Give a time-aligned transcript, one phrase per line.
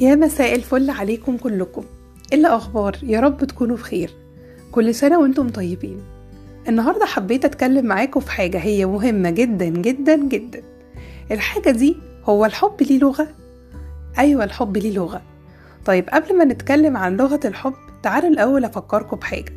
[0.00, 1.84] يا مساء الفل عليكم كلكم.
[2.32, 4.10] إيه الاخبار يا رب تكونوا بخير.
[4.72, 6.00] كل سنة وأنتم طيبين.
[6.68, 10.62] النهارده حبيت أتكلم معاكم في حاجة هي مهمة جدا جدا جدا.
[11.30, 13.28] الحاجة دي هو الحب ليه لغة؟
[14.18, 15.22] أيوه الحب ليه لغة.
[15.86, 19.52] طيب قبل ما نتكلم عن لغة الحب تعالوا الأول أفكركم بحاجة.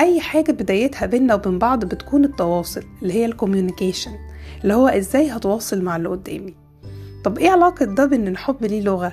[0.00, 4.12] أي حاجة بدايتها بينا وبين بعض بتكون التواصل اللي هي الكوميونيكيشن
[4.62, 6.63] اللي هو إزاي هتواصل مع اللي قدامي.
[7.24, 9.12] طب إيه علاقة ده بإن الحب ليه لغة؟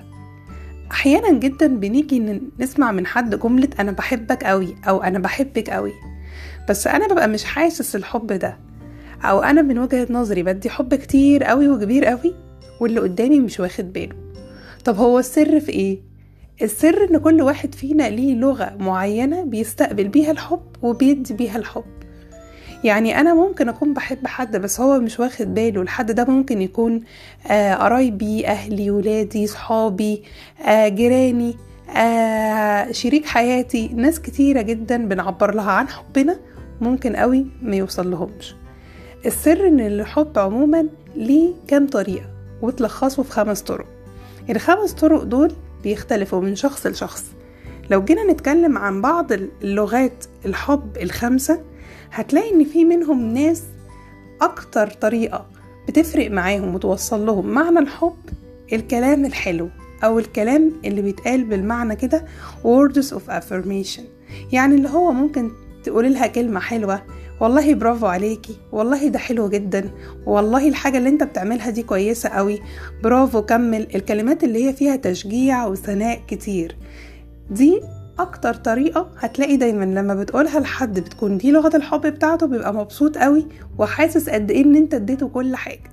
[0.92, 5.92] أحيانا جدا بنيجي نسمع من حد جملة أنا بحبك قوي أو أنا بحبك قوي
[6.70, 8.58] بس أنا ببقى مش حاسس الحب ده
[9.24, 12.36] أو أنا من وجهة نظري بدي حب كتير قوي وكبير قوي
[12.80, 14.16] واللي قدامي مش واخد باله
[14.86, 16.00] طب هو السر في إيه؟
[16.62, 21.84] السر إن كل واحد فينا ليه لغة معينة بيستقبل بيها الحب وبيدي بيها الحب
[22.84, 25.81] يعني أنا ممكن أكون بحب حد بس هو مش واخد باله.
[25.81, 27.02] الحد ده ممكن يكون
[27.48, 30.23] آه قرايبي أهلي ولادي صحابي
[30.67, 31.58] آه جيراني
[31.97, 33.88] آه شريك حياتي.
[33.88, 36.39] ناس كتيرة جدا بنعبر لها عن حبنا
[36.81, 38.56] ممكن قوي ما يوصل لهمش
[39.25, 42.25] السر إن الحب عموما ليه كام طريقة؟
[42.61, 43.86] وتلخصه في خمس طرق.
[44.50, 45.52] الخمس طرق دول
[45.84, 47.23] بيختلفوا من شخص لشخص.
[47.89, 51.61] لو جينا نتكلم عن بعض اللغات الحب الخمسة
[52.11, 53.64] هتلاقي إن في منهم ناس
[54.42, 55.45] أكتر طريقة
[55.88, 58.16] بتفرق معاهم وتوصل لهم معنى الحب
[58.73, 59.70] الكلام الحلو
[60.03, 62.25] أو الكلام اللي بيتقال بالمعنى كده
[62.64, 64.02] words of affirmation.
[64.52, 65.52] يعني اللي هو ممكن
[65.84, 67.02] تقولي لها كلمة حلوة
[67.39, 69.89] والله برافو عليكي والله ده حلو جدا
[70.25, 72.59] والله الحاجة اللي أنت بتعملها دي كويسة قوي
[73.03, 73.88] برافو كمل.
[73.95, 76.75] الكلمات اللي هي فيها تشجيع وثناء كتير.
[77.50, 77.81] دي
[78.22, 83.47] أكتر طريقة هتلاقي دايما لما بتقولها لحد بتكون دي لغة الحب بتاعته بيبقى مبسوط قوي
[83.78, 85.91] وحاسس قد إيه إن أنت اديته كل حاجة.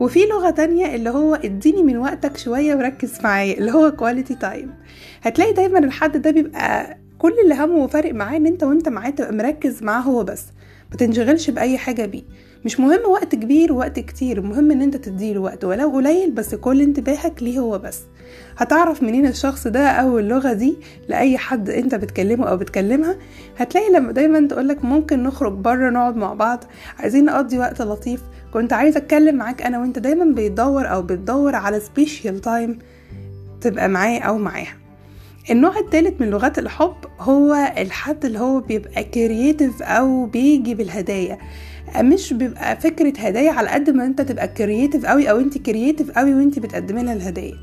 [0.00, 4.74] وفي لغة تانية اللي هو اديني من وقتك شوية وركز معايا اللي هو quality time
[5.22, 9.32] هتلاقي دايما الحد ده بيبقى كل اللي همه وفارق معاه إن أنت وأنت معاه تبقى
[9.32, 10.44] مركز معاه هو بس.
[10.90, 12.22] ما تنشغلش بأي حاجة بيه.
[12.64, 16.80] مش مهم وقت كبير ووقت كتير المهم إن أنت تديله وقت ولو قليل بس كل
[16.80, 18.00] انتباهك ليه هو بس.
[18.56, 20.76] هتعرف منين الشخص ده أو اللغة دي
[21.08, 23.16] لأي حد أنت بتكلمه أو بتكلمها؟
[23.56, 26.64] هتلاقي لما دايما تقولك ممكن نخرج بره نقعد مع بعض
[26.98, 28.20] عايزين نقضي وقت لطيف.
[28.52, 32.78] كنت عايزة أتكلم معاك أنا وأنت دايما بيدور أو بتدور على special time
[33.60, 34.81] تبقى معاه أو معاها.
[35.50, 41.38] النوع الثالث من لغات الحب هو الحد اللي هو بيبقى creative أو بيجي بالهدايا.
[42.00, 46.34] مش بيبقى فكرة هدايا على قد ما انت تبقى creative قوي أو انت creative قوي
[46.34, 47.54] وانت بتقدمي لها الهدايا.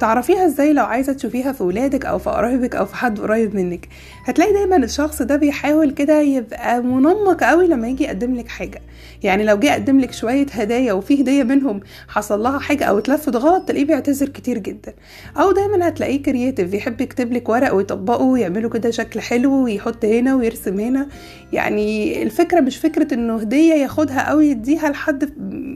[0.00, 3.88] تعرفيها إزاي لو عايزة تشوفيها في ولادك أو في قرايبك أو في حد قريب منك؟
[4.24, 8.82] هتلاقي دايما الشخص ده بيحاول كده يبقى منمق قوي لما يجي يقدم لك حاجة.
[9.22, 13.36] يعني لو جه قدم لك شوية هدايا وفي هدية منهم حصل لها حاجة أو اتلفت
[13.36, 14.94] غلط تلاقيه بيعتذر كتير جدا.
[15.36, 20.34] أو دايما هتلاقيه creative بيحب يكتب لك ورق ويطبقه ويعمله كده شكل حلو ويحط هنا
[20.34, 21.08] ويرسم هنا.
[21.52, 25.32] يعني الفكرة مش فكرة إنه هدية ياخدها أو يديها لحد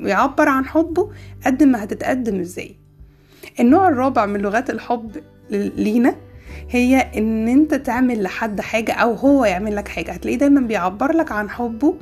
[0.07, 1.11] يعبر عن حبه
[1.47, 2.77] قد ما هتتقدم إزاي.
[3.61, 5.17] النوع الرابع من لغات الحب
[5.51, 6.15] لينا
[6.71, 10.13] هي إن أنت تعمل لحد حاجة أو هو يعمل لك حاجة.
[10.13, 11.95] هتلاقيه دايما بيعبر لك عن حبه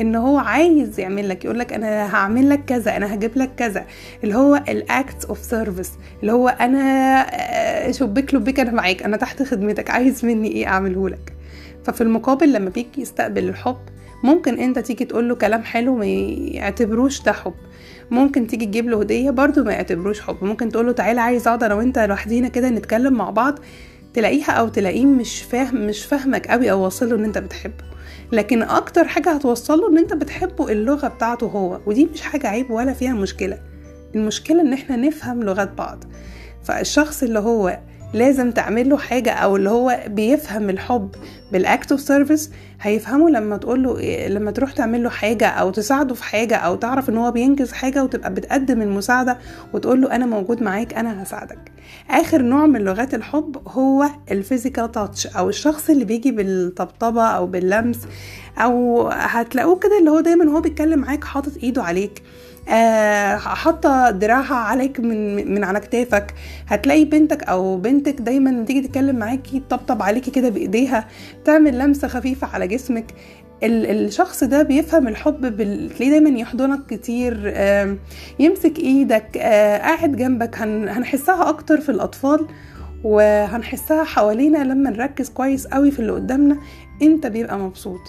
[0.00, 3.84] إن هو عايز يعمل لك يقول لك أنا هعمل لك كذا أنا هجيب لك كذا.
[4.24, 9.42] اللي هو ال act of service اللي هو أنا شبك لبك أنا معاك أنا تحت
[9.42, 11.32] خدمتك عايز مني إيه أعمله لك.
[11.84, 13.76] ففي المقابل لما بيجي يستقبل الحب
[14.22, 17.54] ممكن انت تيجي تقول له كلام حلو ما يعتبروش ده حب.
[18.10, 20.36] ممكن تيجي تجيب له هدية برضو ما يعتبروش حب.
[20.44, 23.58] ممكن تقول له تعالى عايز اقعد أنا وانت لوحدينا كده نتكلم مع بعض
[24.14, 27.84] تلاقيها أو تلاقيه مش فاهم مش فاهمك قوي أو واصله ان انت بتحبه.
[28.32, 32.92] لكن أكتر حاجة هتوصله ان انت بتحبه اللغة بتاعته هو ودي مش حاجة عيب ولا
[32.92, 33.58] فيها مشكلة.
[34.14, 36.04] المشكلة ان إحنا نفهم لغات بعض.
[36.64, 37.78] فالشخص اللي هو
[38.14, 41.08] لازم تعمل له حاجة أو اللي هو بيفهم الحب
[41.52, 46.14] بال act of service هيفهمه لما تقول له لما تروح تعمل له حاجة أو تساعده
[46.14, 49.38] في حاجة أو تعرف إن هو بينجز حاجة وتبقى بتقدم المساعدة
[49.72, 51.58] وتقول له أنا موجود معاك أنا هساعدك.
[52.10, 57.46] آخر نوع من لغات الحب هو ال physical touch أو الشخص اللي بيجي بالطبطبة أو
[57.46, 57.98] باللمس
[58.58, 62.22] أو هتلاقوه كده اللي هو دايما هو بيتكلم معاك حاطط إيده عليك
[63.38, 66.34] حاطه دراعها عليك من من على كتافك.
[66.68, 71.08] هتلاقي بنتك أو بنتك دايما لما تيجي تتكلم معاكي تطبطب عليكي كده بإيديها
[71.44, 73.04] تعمل لمسة خفيفة على جسمك.
[73.64, 75.90] الشخص ده بيفهم الحب بال...
[75.90, 77.54] تلاقيه دايما يحضنك كتير
[78.38, 80.58] يمسك إيدك آه قاعد جنبك.
[80.58, 80.88] هن...
[80.88, 82.46] هنحسها أكتر في الأطفال
[83.04, 86.56] وهنحسها حوالينا لما نركز كويس قوي في اللي قدامنا.
[87.02, 88.00] أنت بيبقى مبسوط.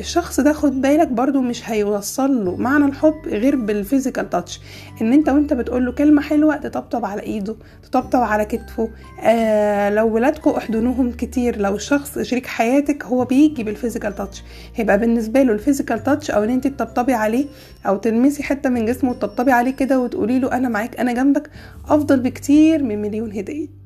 [0.00, 4.60] الشخص ده خد بالك برضو مش هيوصل له معنى الحب غير بال physical touch
[5.02, 8.88] إن أنت وأنت بتقول له كلمة حلوة تطبطب على إيده تطبطب على كتفه.
[9.22, 14.42] آه لو ولادكم أحضنوهم كتير لو الشخص شريك حياتك هو بيجي بال physical touch
[14.74, 17.46] هيبقى بالنسبة له ال physical touch أو إن أنت تطبطبي عليه
[17.86, 21.50] أو تلمسي حتة من جسمه وتطبطبي عليه كده وتقولي له أنا معاك أنا جنبك
[21.88, 23.79] أفضل بكتير من مليون هدية.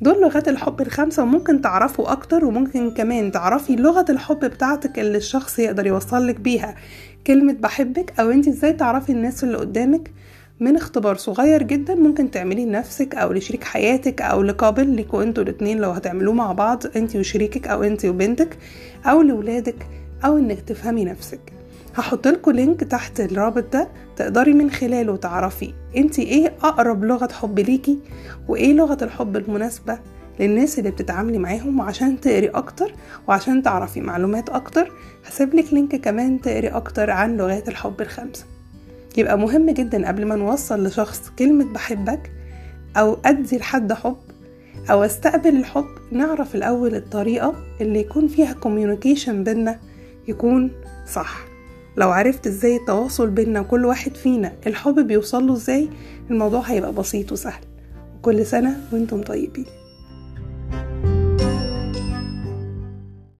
[0.00, 5.58] دول لغات الحب الخمسة وممكن تعرفوا أكتر وممكن كمان تعرفي لغة الحب بتاعتك اللي الشخص
[5.58, 6.74] يقدر يوصلك بيها.
[7.26, 10.10] كلمة بحبك أو انت إزاي تعرفي الناس اللي قدامك
[10.60, 15.78] من اختبار صغير جدا ممكن تعمليه لنفسك أو لشريك حياتك أو لقابل ليكوا أنتوا الاتنين
[15.78, 18.58] لو هتعملوه مع بعض انت وشريكك أو انت وبنتك
[19.06, 19.86] أو لولادك
[20.24, 21.59] أو إنك تفهمي نفسك.
[21.96, 27.58] هحط لكم لينك تحت الرابط ده تقدري من خلاله تعرفي انت إيه أقرب لغة حب
[27.58, 27.98] ليكي
[28.48, 29.98] وإيه لغة الحب المناسبة
[30.40, 32.94] للناس اللي بتتعاملي معاهم وعشان تقري أكتر
[33.28, 34.92] وعشان تعرفي معلومات أكتر.
[35.26, 38.44] هسيبلك link كمان تقري أكتر عن لغات الحب الخمسة.
[39.16, 42.30] يبقى مهم جدا قبل ما نوصل لشخص كلمة بحبك
[42.96, 44.16] أو أدي لحد حب
[44.90, 49.78] أو أستقبل الحب نعرف الأول الطريقة اللي يكون فيها communication بينا
[50.28, 50.70] يكون
[51.12, 51.49] صح.
[51.96, 55.88] لو عرفت إزاي التواصل بينا وكل واحد فينا الحب بيوصله إزاي؟
[56.30, 57.62] الموضوع هيبقى بسيط وسهل.
[58.18, 59.66] وكل سنة وأنتم طيبين.